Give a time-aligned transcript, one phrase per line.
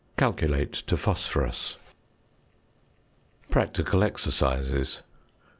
[0.17, 1.77] Calculate to phosphorus.
[3.51, 4.95] PRACTICAL EXERCISES.
[4.95, 5.03] 1.